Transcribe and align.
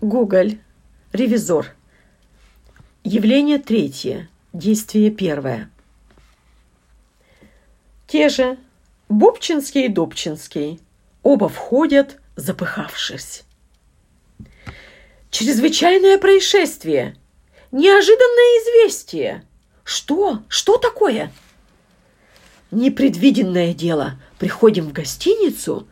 Гоголь. 0.00 0.58
Ревизор. 1.12 1.74
Явление 3.04 3.58
третье. 3.58 4.30
Действие 4.54 5.10
первое. 5.10 5.70
Те 8.06 8.30
же 8.30 8.56
Бубчинский 9.10 9.84
и 9.84 9.88
Добчинский. 9.88 10.80
Оба 11.22 11.50
входят, 11.50 12.18
запыхавшись. 12.34 13.42
Чрезвычайное 15.30 16.16
происшествие. 16.16 17.14
Неожиданное 17.70 18.86
известие. 18.86 19.44
Что? 19.84 20.42
Что 20.48 20.78
такое? 20.78 21.30
Непредвиденное 22.70 23.74
дело. 23.74 24.18
Приходим 24.38 24.86
в 24.86 24.92
гостиницу, 24.92 25.86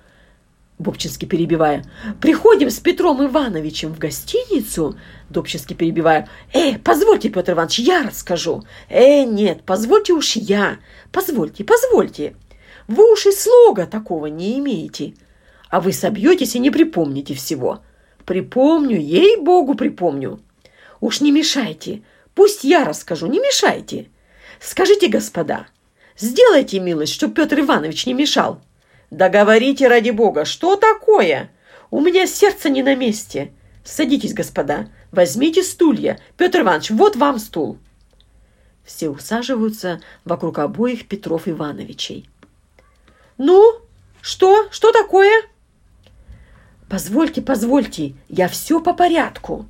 Бобчинский 0.79 1.26
перебивая. 1.26 1.84
«Приходим 2.20 2.70
с 2.70 2.78
Петром 2.78 3.24
Ивановичем 3.24 3.92
в 3.92 3.98
гостиницу?» 3.98 4.96
Добчинский 5.28 5.74
перебивая. 5.74 6.28
«Э, 6.52 6.78
позвольте, 6.78 7.30
Петр 7.30 7.52
Иванович, 7.52 7.80
я 7.80 8.04
расскажу». 8.04 8.62
«Э, 8.88 9.24
нет, 9.24 9.62
позвольте 9.64 10.12
уж 10.12 10.37
я. 10.37 10.78
Позвольте, 11.10 11.64
позвольте. 11.64 12.37
Вы 12.87 13.12
уж 13.12 13.27
и 13.27 13.32
слога 13.32 13.87
такого 13.87 14.27
не 14.27 14.56
имеете. 14.60 15.14
А 15.68 15.80
вы 15.80 15.92
собьетесь 15.92 16.54
и 16.54 16.60
не 16.60 16.70
припомните 16.70 17.34
всего. 17.34 17.80
Припомню, 18.24 19.01
ей-богу, 19.01 19.74
припомню. 19.74 20.40
Уж 21.01 21.20
не 21.20 21.32
мешайте. 21.32 22.02
Пусть 22.34 22.62
я 22.62 22.84
расскажу, 22.84 23.26
не 23.26 23.40
мешайте. 23.40 24.10
Скажите, 24.60 25.09
господа, 25.09 25.66
сделайте 26.16 26.79
милость, 26.79 27.15
чтоб 27.15 27.34
Петр 27.34 27.59
Иванович 27.59 28.06
не 28.06 28.15
мешал». 28.15 28.60
«Да 29.10 29.28
говорите, 29.28 29.88
ради 29.88 30.10
бога, 30.10 30.44
что 30.44 30.76
такое? 30.76 31.50
У 31.90 32.00
меня 32.00 32.26
сердце 32.26 32.68
не 32.68 32.82
на 32.82 32.94
месте. 32.94 33.52
Садитесь, 33.84 34.34
господа, 34.34 34.88
возьмите 35.12 35.62
стулья. 35.62 36.18
Петр 36.36 36.60
Иванович, 36.60 36.90
вот 36.90 37.16
вам 37.16 37.38
стул». 37.38 37.78
Все 38.84 39.09
усаживаются 39.09 40.00
вокруг 40.24 40.59
обоих 40.59 41.09
Петров 41.09 41.48
Ивановичей. 41.48 42.28
«Ну, 43.38 43.80
что? 44.20 44.68
Что 44.70 44.92
такое?» 44.92 45.43
«Позвольте, 46.88 47.43
позвольте, 47.43 48.15
я 48.28 48.48
все 48.48 48.80
по 48.80 48.95
порядку. 48.95 49.66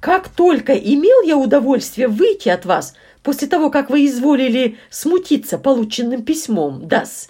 Как 0.00 0.28
только 0.28 0.74
имел 0.74 1.22
я 1.22 1.36
удовольствие 1.36 2.08
выйти 2.08 2.48
от 2.48 2.64
вас 2.64 2.94
после 3.22 3.48
того, 3.48 3.70
как 3.70 3.90
вы 3.90 4.06
изволили 4.06 4.78
смутиться 4.90 5.58
полученным 5.58 6.22
письмом, 6.22 6.86
дас, 6.86 7.28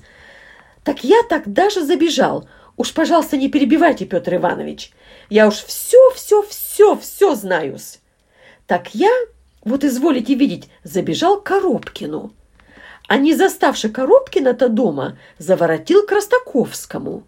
так 0.86 1.02
я 1.02 1.24
тогда 1.24 1.68
же 1.68 1.84
забежал. 1.84 2.48
Уж, 2.76 2.94
пожалуйста, 2.94 3.36
не 3.36 3.48
перебивайте, 3.48 4.04
Петр 4.04 4.36
Иванович. 4.36 4.92
Я 5.28 5.48
уж 5.48 5.56
все, 5.56 5.98
все, 6.14 6.42
все, 6.44 6.96
все 6.96 7.34
знаюсь. 7.34 7.98
Так 8.68 8.94
я, 8.94 9.10
вот 9.64 9.82
изволите 9.82 10.34
видеть, 10.34 10.68
забежал 10.84 11.40
к 11.40 11.42
Коробкину. 11.42 12.32
А 13.08 13.16
не 13.16 13.34
заставший 13.34 13.90
Коробкина-то 13.90 14.68
дома, 14.68 15.18
заворотил 15.38 16.06
к 16.06 16.12
Ростаковскому. 16.12 17.24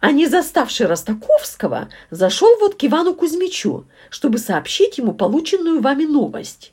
А 0.00 0.10
не 0.10 0.26
заставший 0.26 0.86
Ростаковского, 0.86 1.88
зашел 2.10 2.58
вот 2.58 2.74
к 2.74 2.82
Ивану 2.82 3.14
Кузьмичу, 3.14 3.86
чтобы 4.10 4.38
сообщить 4.38 4.98
ему 4.98 5.14
полученную 5.14 5.80
вами 5.80 6.04
новость. 6.04 6.72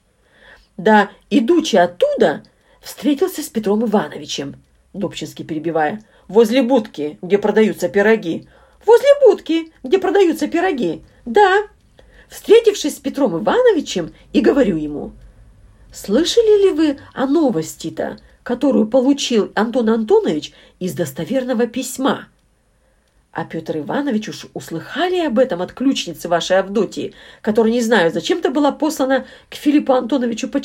Да, 0.75 1.11
идучи 1.29 1.75
оттуда, 1.75 2.41
встретился 2.81 3.43
с 3.43 3.49
Петром 3.49 3.85
Ивановичем. 3.85 4.55
Добчинский 4.93 5.45
перебивая. 5.45 6.01
«Возле 6.27 6.61
будки, 6.61 7.19
где 7.21 7.37
продаются 7.37 7.89
пироги». 7.89 8.47
«Возле 8.85 9.09
будки, 9.25 9.73
где 9.83 9.99
продаются 9.99 10.47
пироги?» 10.47 11.03
«Да». 11.25 11.67
Встретившись 12.29 12.95
с 12.95 12.99
Петром 12.99 13.37
Ивановичем, 13.37 14.13
и 14.31 14.41
говорю 14.41 14.77
ему. 14.77 15.11
«Слышали 15.91 16.63
ли 16.63 16.73
вы 16.73 16.99
о 17.13 17.25
новости-то, 17.25 18.19
которую 18.43 18.87
получил 18.87 19.51
Антон 19.55 19.89
Антонович 19.89 20.53
из 20.79 20.93
достоверного 20.93 21.67
письма?» 21.67 22.29
А 23.31 23.45
Петр 23.45 23.77
Иванович 23.77 24.29
уж 24.29 24.47
услыхали 24.53 25.19
об 25.19 25.37
этом 25.39 25.61
от 25.61 25.73
ключницы 25.73 26.27
вашей 26.29 26.57
Авдотьи, 26.59 27.13
которая, 27.41 27.71
не 27.71 27.81
знаю, 27.81 28.11
зачем-то 28.11 28.49
была 28.49 28.71
послана 28.71 29.25
к 29.49 29.55
Филиппу 29.55 29.93
Антоновичу 29.93 30.47
по 30.47 30.61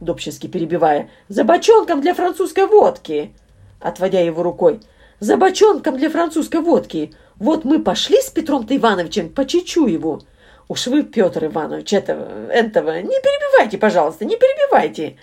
Чечуеву. 0.00 0.06
Добчинский 0.06 0.48
перебивая. 0.48 1.10
«За 1.28 1.44
бочонком 1.44 2.00
для 2.00 2.14
французской 2.14 2.66
водки!» 2.66 3.32
Отводя 3.80 4.20
его 4.20 4.42
рукой. 4.42 4.80
«За 5.20 5.36
бочонком 5.36 5.96
для 5.96 6.10
французской 6.10 6.60
водки! 6.60 7.14
Вот 7.36 7.64
мы 7.64 7.78
пошли 7.78 8.20
с 8.20 8.30
Петром-то 8.30 8.76
Ивановичем 8.76 9.28
по 9.30 9.44
Чечуеву!» 9.44 10.22
«Уж 10.68 10.86
вы, 10.86 11.02
Петр 11.02 11.46
Иванович, 11.46 11.92
этого, 11.92 12.50
этого, 12.50 13.00
не 13.00 13.08
перебивайте, 13.08 13.76
пожалуйста, 13.76 14.24
не 14.24 14.36
перебивайте!» 14.36 15.16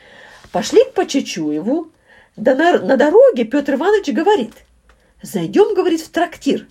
Пошли 0.51 0.83
к 0.83 0.93
Почечуеву. 0.93 1.87
Да 2.35 2.55
на, 2.55 2.79
на 2.79 2.97
дороге 2.97 3.45
Петр 3.45 3.75
Иванович 3.75 4.13
говорит. 4.13 4.53
«Зайдем,— 5.21 5.73
говорит,— 5.75 6.01
в 6.01 6.09
трактир. 6.09 6.67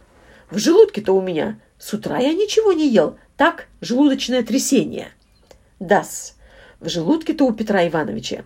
В 0.51 0.59
желудке-то 0.59 1.13
у 1.13 1.21
меня. 1.21 1.59
С 1.79 1.93
утра 1.93 2.19
я 2.19 2.33
ничего 2.33 2.73
не 2.73 2.89
ел. 2.89 3.19
Так, 3.37 3.67
желудочное 3.81 4.43
трясение». 4.43 5.09
«Да-с, 5.79 6.36
в 6.81 6.89
желудке-то 6.89 7.45
у 7.45 7.53
Петра 7.53 7.87
Ивановича. 7.87 8.45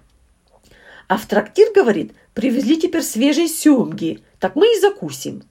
А 1.08 1.16
в 1.16 1.26
трактир, 1.26 1.72
говорит, 1.74 2.12
привезли 2.34 2.78
теперь 2.80 3.02
свежие 3.02 3.48
семги, 3.48 4.22
так 4.38 4.54
мы 4.54 4.66
и 4.76 4.80
закусим. 4.80 5.42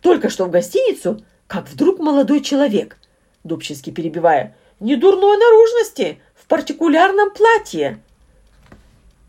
Только 0.00 0.30
что 0.30 0.46
в 0.46 0.50
гостиницу, 0.50 1.22
как 1.46 1.68
вдруг 1.68 1.98
молодой 1.98 2.40
человек, 2.40 2.96
Дубчинский 3.44 3.92
перебивая, 3.92 4.56
не 4.80 4.96
дурной 4.96 5.36
наружности, 5.36 6.18
в 6.34 6.46
партикулярном 6.46 7.30
платье. 7.30 8.02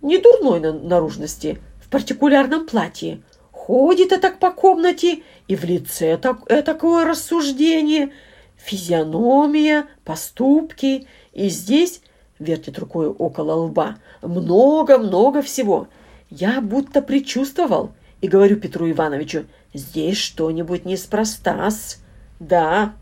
Не 0.01 0.17
дурной 0.17 0.59
на 0.59 0.73
наружности, 0.73 1.59
в 1.83 1.89
партикулярном 1.89 2.65
платье. 2.65 3.21
Ходит 3.51 4.09
так 4.21 4.39
по 4.39 4.51
комнате, 4.51 5.23
и 5.47 5.55
в 5.55 5.63
лице 5.63 6.17
так, 6.17 6.41
э, 6.47 6.61
такое 6.63 7.05
рассуждение, 7.05 8.11
физиономия, 8.57 9.87
поступки, 10.03 11.07
и 11.33 11.49
здесь 11.49 12.01
вертит 12.43 12.77
рукой 12.79 13.07
около 13.07 13.53
лба. 13.53 13.97
Много-много 14.21 15.41
всего. 15.41 15.87
Я 16.29 16.61
будто 16.61 17.01
предчувствовал 17.01 17.91
и 18.21 18.27
говорю 18.27 18.55
Петру 18.55 18.89
Ивановичу, 18.89 19.45
здесь 19.73 20.17
что-нибудь 20.17 20.85
неспроста-с. 20.85 21.99
Да. 22.39 22.93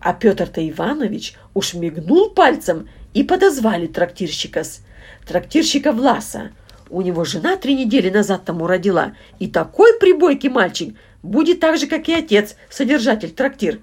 А 0.00 0.14
Петр-то 0.14 0.66
Иванович 0.66 1.34
уж 1.54 1.74
мигнул 1.74 2.30
пальцем 2.30 2.88
и 3.14 3.24
подозвали 3.24 3.86
трактирщика-с. 3.86 4.80
Трактирщика 5.26 5.92
Власа. 5.92 6.52
У 6.88 7.02
него 7.02 7.24
жена 7.24 7.56
три 7.56 7.74
недели 7.74 8.08
назад 8.08 8.44
тому 8.44 8.66
родила. 8.66 9.12
И 9.38 9.48
такой 9.48 9.98
прибойкий 9.98 10.48
мальчик 10.48 10.96
будет 11.22 11.60
так 11.60 11.76
же, 11.78 11.86
как 11.86 12.08
и 12.08 12.14
отец, 12.14 12.56
содержатель 12.70 13.30
трактир. 13.30 13.80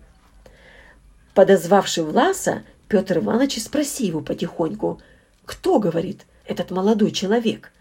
Подозвавший 1.34 2.04
Власа, 2.04 2.64
Петр 2.96 3.18
Иванович 3.18 3.62
спроси 3.62 4.06
его 4.06 4.22
потихоньку. 4.22 5.02
«Кто,— 5.44 5.80
говорит,— 5.80 6.22
этот 6.46 6.72
молодой 6.72 7.12
человек?» 7.12 7.74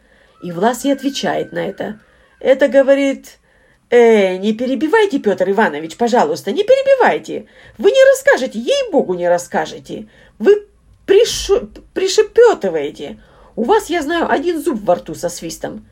И 0.42 0.50
Влас 0.50 0.84
и 0.84 0.90
отвечает 0.90 1.52
на 1.52 1.60
это. 1.60 2.00
«Это,— 2.40 2.66
говорит,— 2.76 3.38
«Э, 3.90 4.36
не 4.38 4.54
перебивайте, 4.54 5.20
Петр 5.20 5.48
Иванович, 5.48 5.96
пожалуйста, 5.96 6.50
не 6.50 6.64
перебивайте. 6.64 7.46
Вы 7.78 7.92
не 7.92 8.10
расскажете, 8.10 8.58
ей-богу, 8.58 9.14
не 9.14 9.28
расскажете. 9.28 10.08
Вы 10.40 10.66
приш... 11.06 11.48
пришепетываете. 11.92 13.20
У 13.54 13.62
вас, 13.62 13.90
я 13.90 14.02
знаю, 14.02 14.28
один 14.28 14.60
зуб 14.60 14.82
во 14.82 14.96
рту 14.96 15.14
со 15.14 15.28
свистом». 15.28 15.86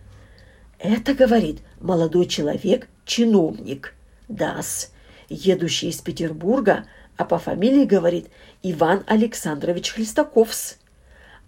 «Это,— 0.80 1.14
говорит,— 1.22 1.60
молодой 1.80 2.26
человек, 2.26 2.88
чиновник. 3.04 3.94
Дас, 4.26 4.90
едущий 5.28 5.90
из 5.90 6.00
Петербурга, 6.00 6.86
а 7.22 7.24
по 7.24 7.38
фамилии, 7.38 7.84
говорит, 7.84 8.26
Иван 8.64 9.04
Александрович 9.06 9.92
Хлестаковс. 9.92 10.76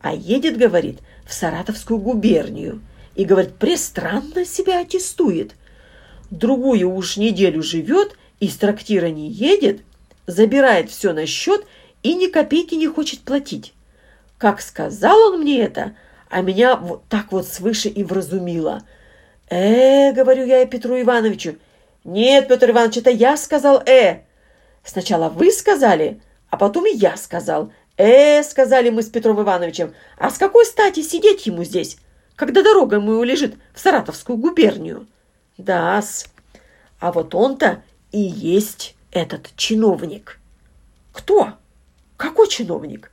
А 0.00 0.14
едет, 0.14 0.56
говорит, 0.56 1.00
в 1.26 1.34
Саратовскую 1.34 1.98
губернию. 1.98 2.80
И, 3.16 3.24
говорит, 3.24 3.56
престранно 3.56 4.44
себя 4.44 4.80
аттестует. 4.80 5.56
Другую 6.30 6.94
уж 6.94 7.16
неделю 7.16 7.60
живет, 7.60 8.16
из 8.38 8.56
трактира 8.56 9.06
не 9.06 9.28
едет, 9.28 9.80
забирает 10.28 10.90
все 10.90 11.12
на 11.12 11.26
счет 11.26 11.66
и 12.04 12.14
ни 12.14 12.28
копейки 12.28 12.76
не 12.76 12.86
хочет 12.86 13.20
платить. 13.20 13.72
Как 14.38 14.60
сказал 14.60 15.32
он 15.32 15.40
мне 15.40 15.60
это, 15.60 15.96
а 16.30 16.40
меня 16.40 16.76
вот 16.76 17.02
так 17.08 17.32
вот 17.32 17.48
свыше 17.48 17.88
и 17.88 18.04
вразумило. 18.04 18.82
«Э,— 19.50 20.12
говорю 20.14 20.46
я 20.46 20.64
Петру 20.66 21.00
Ивановичу,— 21.00 21.56
нет, 22.04 22.46
Петр 22.46 22.70
Иванович, 22.70 22.98
это 22.98 23.10
я 23.10 23.36
сказал 23.36 23.82
«э». 23.84 24.20
Сначала 24.84 25.28
вы 25.28 25.50
сказали, 25.50 26.20
а 26.50 26.56
потом 26.56 26.86
и 26.86 26.94
я 26.94 27.16
сказал. 27.16 27.72
«Э,— 27.96 28.42
сказали 28.44 28.90
мы 28.90 29.02
с 29.02 29.08
Петром 29.08 29.40
Ивановичем,— 29.40 29.94
а 30.18 30.30
с 30.30 30.38
какой 30.38 30.66
стати 30.66 31.00
сидеть 31.00 31.46
ему 31.46 31.62
здесь, 31.62 31.96
когда 32.34 32.62
дорога 32.62 32.96
ему 32.96 33.22
лежит 33.22 33.54
в 33.72 33.80
Саратовскую 33.80 34.36
губернию?» 34.36 35.06
«Да-с, 35.58 36.26
а 36.98 37.12
вот 37.12 37.34
он-то 37.34 37.82
и 38.10 38.18
есть 38.18 38.96
этот 39.12 39.54
чиновник». 39.56 40.40
Кто? 41.14 41.52
Какой 42.16 42.48
чиновник? 42.48 43.10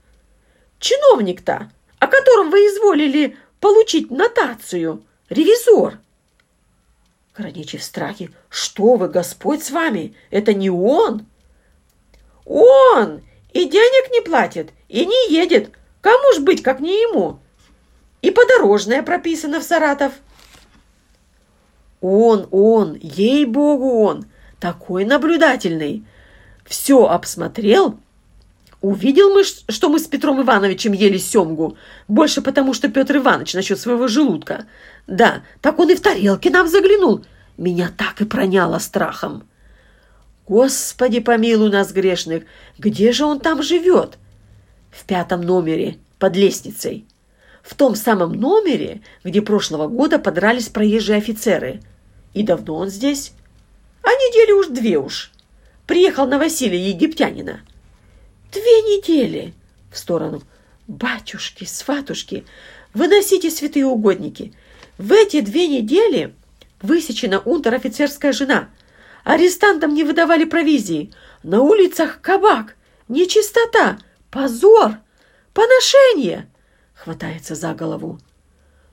Чиновник-то, 0.80 1.72
о 2.00 2.08
котором 2.08 2.50
вы 2.50 2.58
изволили 2.58 3.38
получить 3.60 4.10
нотацию. 4.10 5.04
Ревизор. 5.30 6.00
Граничи 7.38 7.78
в 7.78 7.84
страхе. 7.84 8.32
Что 8.50 8.96
вы, 8.96 9.08
Господь 9.08 9.64
с 9.64 9.70
вами? 9.72 10.16
Это 10.32 10.54
не 10.54 10.70
он? 10.70 11.28
Он! 12.52 13.22
И 13.54 13.64
денег 13.64 14.12
не 14.12 14.20
платит, 14.22 14.74
и 14.90 15.06
не 15.06 15.34
едет. 15.34 15.72
Кому 16.02 16.34
ж 16.34 16.40
быть, 16.40 16.62
как 16.62 16.82
не 16.82 16.92
ему? 16.92 17.40
И 18.22 18.30
подорожное 18.30 19.04
прописано 19.04 19.62
в 19.62 19.64
Саратов. 19.64 20.12
Он, 22.02 22.48
он, 22.52 22.98
ей-богу 23.02 24.04
он, 24.04 24.26
такой 24.60 25.06
наблюдательный. 25.06 26.04
Все 26.66 27.06
обсмотрел, 27.06 27.98
Увидел 28.82 29.32
мы, 29.32 29.44
что 29.44 29.90
мы 29.90 30.00
с 30.00 30.08
Петром 30.08 30.42
Ивановичем 30.42 30.92
ели 30.92 31.20
семгу. 31.20 31.78
Больше 32.08 32.42
потому, 32.42 32.74
что 32.74 32.90
Петр 32.90 33.18
Иванович 33.18 33.54
насчет 33.54 33.80
своего 33.80 34.08
желудка. 34.08 34.66
Да, 35.06 35.44
так 35.62 35.78
он 35.78 35.92
и 35.92 35.96
в 35.96 36.02
тарелке 36.02 36.50
нам 36.50 36.68
заглянул. 36.68 37.24
Меня 37.58 37.92
так 37.96 38.22
и 38.22 38.26
проняло 38.26 38.80
страхом. 38.80 39.44
Господи, 40.52 41.22
помилуй 41.22 41.72
нас, 41.72 41.94
грешных, 41.94 42.44
где 42.78 43.14
же 43.14 43.24
он 43.24 43.40
там 43.40 43.64
живет? 43.64 44.18
В 44.92 45.06
пятом 45.06 45.44
номере, 45.44 45.96
под 46.20 46.36
лестницей. 46.36 47.06
В 47.64 47.74
том 47.74 47.96
самом 47.96 48.34
номере, 48.34 49.02
где 49.24 49.42
прошлого 49.42 49.88
года 49.88 50.20
подрались 50.20 50.68
проезжие 50.68 51.20
офицеры. 51.20 51.80
И 52.34 52.44
давно 52.44 52.76
он 52.76 52.90
здесь? 52.90 53.32
А 54.04 54.10
недели 54.10 54.52
уж 54.52 54.68
две 54.68 54.98
уж. 54.98 55.32
Приехал 55.88 56.28
на 56.28 56.38
Василия 56.38 56.90
Египтянина. 56.90 57.62
Две 58.52 58.82
недели 58.82 59.54
в 59.90 59.98
сторону. 59.98 60.44
Батюшки, 60.86 61.64
сватушки, 61.64 62.44
выносите 62.94 63.52
святые 63.52 63.86
угодники. 63.86 64.52
В 64.98 65.14
эти 65.14 65.40
две 65.40 65.70
недели 65.70 66.36
высечена 66.82 67.40
унтер-офицерская 67.40 68.34
жена. 68.34 68.68
Арестантам 69.24 69.94
не 69.94 70.04
выдавали 70.04 70.46
провизии. 70.46 71.12
На 71.44 71.62
улицах 71.62 72.22
кабак, 72.22 72.76
нечистота, 73.08 74.00
позор, 74.30 74.98
поношение. 75.54 76.50
Хватается 76.94 77.56
за 77.56 77.74
голову. 77.74 78.20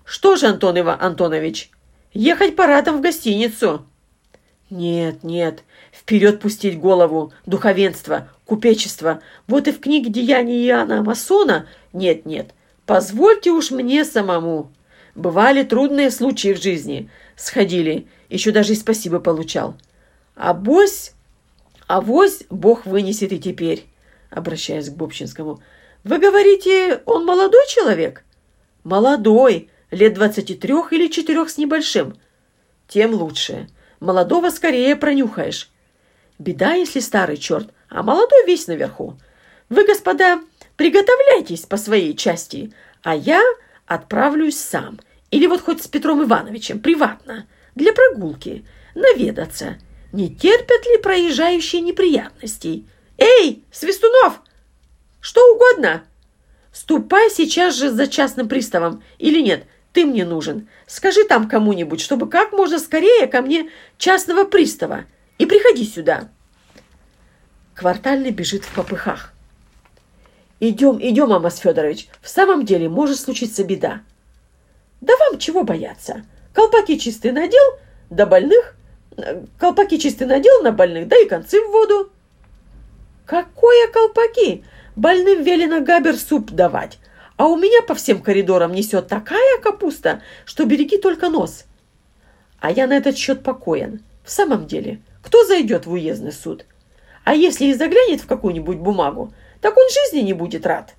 Что 0.05 0.37
же, 0.37 0.47
Антон 0.47 0.79
Ива 0.79 0.97
Антонович, 0.99 1.71
ехать 2.13 2.57
парадом 2.57 2.99
в 2.99 3.01
гостиницу? 3.01 3.87
Нет, 4.71 5.25
нет, 5.25 5.65
вперед 5.93 6.41
пустить 6.41 6.79
голову, 6.79 7.33
духовенство, 7.47 8.29
купечество. 8.45 9.23
Вот 9.47 9.67
и 9.69 9.73
в 9.73 9.81
книге 9.81 10.11
«Деяния 10.11 10.67
Иоанна 10.67 11.03
Масона» 11.03 11.67
нет-нет, 11.93 12.55
позвольте 12.85 13.51
уж 13.51 13.71
мне 13.71 14.05
самому. 14.05 14.71
Бывали 15.15 15.63
трудные 15.63 16.11
случаи 16.11 16.53
в 16.53 16.63
жизни. 16.63 17.11
Сходили, 17.35 18.09
еще 18.29 18.51
даже 18.53 18.75
и 18.75 18.77
спасибо 18.77 19.21
получал. 19.21 19.75
А 20.39 20.55
бось, 20.55 21.15
а 21.89 22.01
вось 22.01 22.45
Бог 22.49 22.87
вынесет 22.87 23.33
и 23.33 23.41
теперь, 23.41 23.87
обращаясь 24.31 24.89
к 24.89 24.95
Бобчинскому. 24.95 25.61
Вы 26.05 26.19
говорите, 26.21 27.03
он 27.07 27.25
молодой 27.25 27.67
человек? 27.67 28.25
Молодой, 28.85 29.69
лет 29.91 30.15
двадцати 30.15 30.55
трех 30.55 30.93
или 30.93 31.09
четырех 31.09 31.51
с 31.51 31.59
небольшим. 31.59 32.17
Тем 32.87 33.15
лучше. 33.15 33.69
Молодого 33.99 34.51
скорее 34.51 34.95
пронюхаешь. 34.95 35.71
Беда, 36.39 36.75
если 36.75 37.01
старый 37.01 37.37
черт, 37.37 37.71
а 37.89 38.05
молодой 38.05 38.47
весь 38.47 38.69
наверху. 38.69 39.19
Вы, 39.69 39.85
господа, 39.85 40.41
приготовляйтесь 40.77 41.67
по 41.67 41.77
своей 41.77 42.15
части, 42.15 42.73
а 43.03 43.17
я 43.17 43.43
отправлюсь 43.87 44.57
сам. 44.57 45.01
Или 45.33 45.49
вот 45.49 45.63
хоть 45.63 45.83
с 45.83 45.89
Петром 45.89 46.23
Ивановичем, 46.23 46.79
приватно, 46.79 47.49
для 47.75 47.93
прогулки, 47.93 48.65
наведаться. 48.95 49.79
Не 50.13 50.35
терпят 50.35 50.87
ли 50.87 50.99
проезжающие 50.99 51.83
неприятностей? 51.83 52.89
Эй, 53.19 53.65
Свистунов! 53.71 54.41
Что 55.21 55.55
угодно! 55.55 56.05
Ступай 56.73 57.31
сейчас 57.31 57.75
же 57.75 57.91
за 57.91 58.07
частным 58.07 58.49
приставом. 58.49 59.03
Или 59.19 59.41
нет, 59.41 59.65
ты 59.93 60.07
мне 60.07 60.25
нужен. 60.25 60.69
Скажи 60.87 61.25
там 61.25 61.49
кому-нибудь, 61.49 62.01
чтобы 62.01 62.29
как 62.29 62.53
можно 62.53 62.79
скорее 62.79 63.27
ко 63.27 63.43
мне 63.43 63.71
частного 63.99 64.45
пристава. 64.45 65.05
И 65.39 65.47
приходи 65.47 65.85
сюда. 65.85 66.29
Квартальный 67.75 68.31
бежит 68.31 68.65
в 68.65 68.75
попыхах. 68.75 69.33
Идем, 70.61 70.99
идем, 71.01 71.33
Амос 71.33 71.59
Федорович. 71.59 72.09
В 72.21 72.29
самом 72.29 72.65
деле 72.65 72.89
может 72.89 73.21
случиться 73.21 73.63
беда. 73.65 74.03
Да 75.01 75.15
вам 75.17 75.39
чего 75.39 75.63
бояться? 75.63 76.25
Колпаки 76.53 76.99
чистый 76.99 77.31
надел, 77.31 77.63
да 78.11 78.27
больных. 78.27 78.75
Колпаки 79.59 79.99
чистый 79.99 80.27
надел 80.27 80.63
на 80.63 80.73
больных, 80.73 81.09
да 81.09 81.17
и 81.19 81.27
концы 81.27 81.61
в 81.61 81.71
воду. 81.71 82.11
Какое 83.27 83.89
колпаки? 83.89 84.65
Больным 84.97 85.43
велено 85.43 85.81
габер 85.81 86.17
суп 86.17 86.51
давать. 86.51 86.99
А 87.37 87.47
у 87.47 87.57
меня 87.57 87.83
по 87.83 87.95
всем 87.95 88.23
коридорам 88.23 88.73
несет 88.73 89.09
такая 89.09 89.59
капуста, 89.61 90.23
что 90.45 90.65
береги 90.65 90.99
только 90.99 91.29
нос. 91.29 91.65
А 92.61 92.71
я 92.71 92.87
на 92.87 92.97
этот 92.97 93.17
счет 93.17 93.43
покоен. 93.43 94.03
В 94.25 94.31
самом 94.31 94.67
деле, 94.67 95.01
кто 95.23 95.45
зайдет 95.45 95.87
в 95.87 95.93
уездный 95.93 96.33
суд? 96.33 96.65
А 97.25 97.35
если 97.35 97.67
и 97.67 97.75
заглянет 97.75 98.21
в 98.21 98.27
какую-нибудь 98.27 98.79
бумагу, 98.79 99.33
так 99.61 99.77
он 99.77 99.85
жизни 99.89 100.25
не 100.25 100.33
будет 100.33 100.67
рад. 100.67 100.95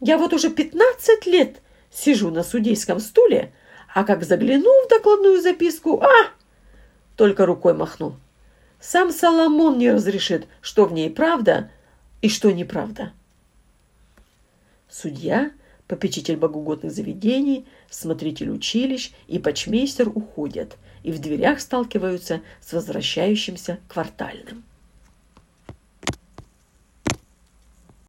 Я 0.00 0.18
вот 0.18 0.32
уже 0.32 0.50
пятнадцать 0.50 1.26
лет 1.26 1.56
сижу 1.90 2.30
на 2.30 2.42
судейском 2.42 3.00
стуле, 3.00 3.52
а 3.94 4.04
как 4.04 4.24
загляну 4.24 4.84
в 4.84 4.88
докладную 4.88 5.40
записку, 5.40 6.02
а! 6.02 6.30
Только 7.16 7.46
рукой 7.46 7.74
махну. 7.74 8.16
Сам 8.80 9.12
Соломон 9.12 9.78
не 9.78 9.90
разрешит, 9.90 10.46
что 10.60 10.84
в 10.84 10.92
ней 10.92 11.10
правда 11.10 11.70
и 12.20 12.28
что 12.28 12.50
неправда. 12.50 13.12
Судья, 14.88 15.50
попечитель 15.86 16.36
богоугодных 16.36 16.92
заведений, 16.92 17.66
смотритель 17.90 18.50
училищ 18.50 19.12
и 19.26 19.38
почмейстер 19.38 20.08
уходят 20.08 20.76
и 21.02 21.12
в 21.12 21.18
дверях 21.20 21.60
сталкиваются 21.60 22.42
с 22.60 22.72
возвращающимся 22.72 23.78
квартальным. 23.88 24.64